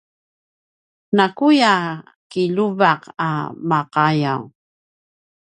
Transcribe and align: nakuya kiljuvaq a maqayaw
nakuya 1.15 1.73
kiljuvaq 2.31 3.01
a 3.27 3.29
maqayaw 3.69 4.41